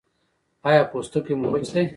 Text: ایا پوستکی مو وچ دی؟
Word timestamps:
ایا 0.67 0.81
پوستکی 0.91 1.33
مو 1.41 1.47
وچ 1.53 1.65
دی؟ 1.73 1.83